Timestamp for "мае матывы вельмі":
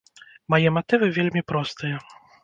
0.53-1.43